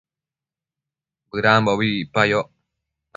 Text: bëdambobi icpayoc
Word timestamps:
bëdambobi 1.29 1.87
icpayoc 2.03 2.47